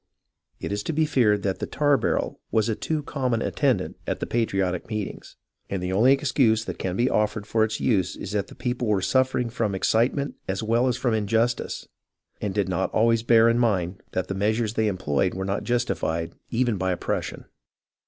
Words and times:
It 0.59 0.71
is 0.71 0.81
to 0.85 0.93
be 0.93 1.05
feared 1.05 1.43
that 1.43 1.59
the 1.59 1.67
"tar 1.67 1.95
barrel" 1.95 2.39
was 2.49 2.67
a 2.69 2.73
too 2.75 3.03
com 3.03 3.29
mon 3.29 3.41
attendant 3.43 3.97
at 4.07 4.19
the 4.19 4.25
patriotic 4.25 4.89
meetings, 4.89 5.35
and 5.69 5.79
the 5.83 5.93
only 5.93 6.11
excuse 6.11 6.65
that 6.65 6.79
can 6.79 6.95
be 6.97 7.07
offered 7.07 7.45
for 7.45 7.63
its 7.63 7.79
use 7.79 8.15
is 8.15 8.31
that 8.31 8.47
the 8.47 8.55
people 8.55 8.87
were 8.87 9.03
suffer 9.03 9.37
ing 9.37 9.51
from 9.51 9.75
excitement 9.75 10.33
as 10.47 10.63
well 10.63 10.87
as 10.87 10.97
from 10.97 11.13
injustice, 11.13 11.87
and 12.41 12.55
did 12.55 12.67
not 12.67 12.89
always 12.91 13.21
bear 13.21 13.47
in 13.47 13.59
mind 13.59 14.01
that 14.13 14.27
the 14.27 14.33
measures 14.33 14.73
they 14.73 14.87
employed 14.87 15.35
were 15.35 15.45
not 15.45 15.63
justified 15.63 16.33
even 16.49 16.77
by 16.77 16.91
oppression. 16.91 17.45